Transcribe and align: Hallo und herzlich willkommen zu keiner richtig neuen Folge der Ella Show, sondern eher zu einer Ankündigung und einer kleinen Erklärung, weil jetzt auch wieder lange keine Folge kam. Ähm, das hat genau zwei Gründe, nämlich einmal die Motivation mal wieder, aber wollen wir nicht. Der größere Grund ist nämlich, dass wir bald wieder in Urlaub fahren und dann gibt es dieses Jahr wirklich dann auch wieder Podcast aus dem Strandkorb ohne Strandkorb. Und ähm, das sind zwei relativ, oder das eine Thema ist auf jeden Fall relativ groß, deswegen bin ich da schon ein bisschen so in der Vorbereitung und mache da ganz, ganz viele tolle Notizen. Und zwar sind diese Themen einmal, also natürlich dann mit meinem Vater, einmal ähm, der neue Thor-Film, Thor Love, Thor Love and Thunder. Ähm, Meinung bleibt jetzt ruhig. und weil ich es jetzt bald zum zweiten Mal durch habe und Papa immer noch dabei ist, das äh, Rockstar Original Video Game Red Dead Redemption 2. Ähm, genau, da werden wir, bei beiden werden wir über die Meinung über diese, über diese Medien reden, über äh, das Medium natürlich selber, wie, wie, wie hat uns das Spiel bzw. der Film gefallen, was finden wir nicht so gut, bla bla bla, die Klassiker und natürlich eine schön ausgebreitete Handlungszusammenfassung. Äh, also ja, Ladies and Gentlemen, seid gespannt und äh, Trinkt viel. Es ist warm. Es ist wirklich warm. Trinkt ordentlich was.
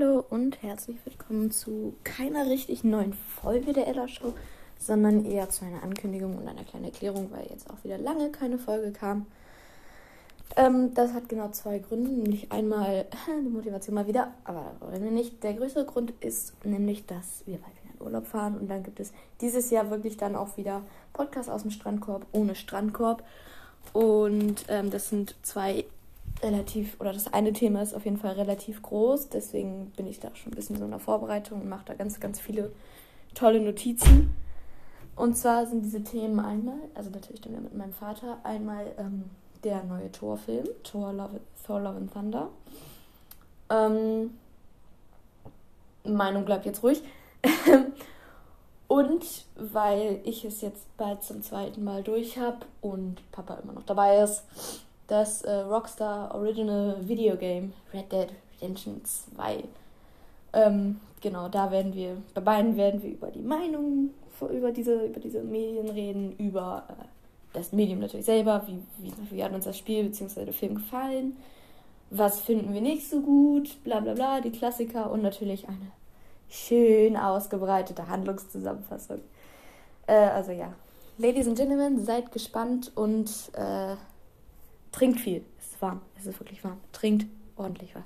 Hallo 0.00 0.24
und 0.30 0.62
herzlich 0.62 0.96
willkommen 1.04 1.50
zu 1.50 1.94
keiner 2.04 2.46
richtig 2.46 2.84
neuen 2.84 3.12
Folge 3.12 3.72
der 3.72 3.86
Ella 3.86 4.08
Show, 4.08 4.32
sondern 4.78 5.26
eher 5.26 5.50
zu 5.50 5.64
einer 5.64 5.82
Ankündigung 5.82 6.38
und 6.38 6.48
einer 6.48 6.64
kleinen 6.64 6.86
Erklärung, 6.86 7.30
weil 7.32 7.46
jetzt 7.50 7.68
auch 7.68 7.84
wieder 7.84 7.98
lange 7.98 8.30
keine 8.30 8.58
Folge 8.58 8.92
kam. 8.92 9.26
Ähm, 10.56 10.94
das 10.94 11.12
hat 11.12 11.28
genau 11.28 11.50
zwei 11.50 11.80
Gründe, 11.80 12.10
nämlich 12.10 12.50
einmal 12.50 13.06
die 13.44 13.48
Motivation 13.48 13.94
mal 13.94 14.06
wieder, 14.06 14.32
aber 14.44 14.72
wollen 14.80 15.04
wir 15.04 15.10
nicht. 15.10 15.42
Der 15.42 15.54
größere 15.54 15.84
Grund 15.84 16.12
ist 16.20 16.54
nämlich, 16.64 17.04
dass 17.06 17.42
wir 17.46 17.58
bald 17.58 17.74
wieder 17.82 17.94
in 17.94 18.06
Urlaub 18.06 18.26
fahren 18.26 18.56
und 18.58 18.68
dann 18.68 18.82
gibt 18.82 19.00
es 19.00 19.12
dieses 19.40 19.70
Jahr 19.70 19.90
wirklich 19.90 20.16
dann 20.16 20.34
auch 20.34 20.56
wieder 20.56 20.82
Podcast 21.12 21.50
aus 21.50 21.62
dem 21.62 21.72
Strandkorb 21.72 22.26
ohne 22.32 22.54
Strandkorb. 22.54 23.22
Und 23.92 24.64
ähm, 24.68 24.90
das 24.90 25.10
sind 25.10 25.34
zwei 25.42 25.84
relativ, 26.42 27.00
oder 27.00 27.12
das 27.12 27.32
eine 27.32 27.52
Thema 27.52 27.82
ist 27.82 27.94
auf 27.94 28.04
jeden 28.04 28.16
Fall 28.16 28.32
relativ 28.32 28.82
groß, 28.82 29.28
deswegen 29.28 29.92
bin 29.96 30.06
ich 30.06 30.20
da 30.20 30.34
schon 30.34 30.52
ein 30.52 30.56
bisschen 30.56 30.76
so 30.76 30.84
in 30.84 30.90
der 30.90 31.00
Vorbereitung 31.00 31.60
und 31.60 31.68
mache 31.68 31.84
da 31.86 31.94
ganz, 31.94 32.20
ganz 32.20 32.40
viele 32.40 32.72
tolle 33.34 33.60
Notizen. 33.60 34.34
Und 35.16 35.36
zwar 35.36 35.66
sind 35.66 35.84
diese 35.84 36.02
Themen 36.02 36.40
einmal, 36.40 36.78
also 36.94 37.10
natürlich 37.10 37.40
dann 37.40 37.52
mit 37.52 37.76
meinem 37.76 37.92
Vater, 37.92 38.38
einmal 38.42 38.86
ähm, 38.98 39.24
der 39.64 39.84
neue 39.84 40.10
Thor-Film, 40.10 40.66
Thor 40.82 41.12
Love, 41.12 41.40
Thor 41.66 41.80
Love 41.80 41.96
and 41.96 42.12
Thunder. 42.12 42.48
Ähm, 43.68 44.30
Meinung 46.04 46.44
bleibt 46.44 46.64
jetzt 46.64 46.82
ruhig. 46.82 47.02
und 48.88 49.44
weil 49.56 50.20
ich 50.24 50.44
es 50.44 50.62
jetzt 50.62 50.96
bald 50.96 51.22
zum 51.22 51.42
zweiten 51.42 51.84
Mal 51.84 52.02
durch 52.02 52.38
habe 52.38 52.66
und 52.80 53.20
Papa 53.30 53.54
immer 53.62 53.74
noch 53.74 53.84
dabei 53.84 54.18
ist, 54.22 54.44
das 55.10 55.42
äh, 55.42 55.52
Rockstar 55.52 56.34
Original 56.34 56.96
Video 57.06 57.36
Game 57.36 57.72
Red 57.92 58.12
Dead 58.12 58.28
Redemption 58.60 59.00
2. 59.04 59.64
Ähm, 60.52 61.00
genau, 61.20 61.48
da 61.48 61.70
werden 61.70 61.94
wir, 61.94 62.16
bei 62.34 62.40
beiden 62.40 62.76
werden 62.76 63.02
wir 63.02 63.10
über 63.10 63.30
die 63.30 63.42
Meinung 63.42 64.10
über 64.48 64.72
diese, 64.72 65.06
über 65.06 65.20
diese 65.20 65.42
Medien 65.42 65.88
reden, 65.90 66.34
über 66.38 66.84
äh, 66.88 67.04
das 67.52 67.72
Medium 67.72 67.98
natürlich 67.98 68.26
selber, 68.26 68.62
wie, 68.66 68.80
wie, 68.98 69.12
wie 69.30 69.44
hat 69.44 69.52
uns 69.52 69.64
das 69.64 69.76
Spiel 69.76 70.04
bzw. 70.04 70.44
der 70.46 70.54
Film 70.54 70.76
gefallen, 70.76 71.36
was 72.10 72.40
finden 72.40 72.72
wir 72.72 72.80
nicht 72.80 73.08
so 73.08 73.20
gut, 73.20 73.82
bla 73.84 74.00
bla 74.00 74.14
bla, 74.14 74.40
die 74.40 74.50
Klassiker 74.50 75.10
und 75.10 75.22
natürlich 75.22 75.68
eine 75.68 75.92
schön 76.48 77.16
ausgebreitete 77.16 78.08
Handlungszusammenfassung. 78.08 79.20
Äh, 80.06 80.14
also 80.14 80.52
ja, 80.52 80.72
Ladies 81.18 81.46
and 81.46 81.58
Gentlemen, 81.58 82.04
seid 82.04 82.32
gespannt 82.32 82.92
und 82.94 83.30
äh, 83.52 83.96
Trinkt 84.92 85.20
viel. 85.20 85.44
Es 85.58 85.72
ist 85.72 85.82
warm. 85.82 86.00
Es 86.16 86.26
ist 86.26 86.40
wirklich 86.40 86.62
warm. 86.64 86.80
Trinkt 86.92 87.26
ordentlich 87.56 87.94
was. 87.94 88.04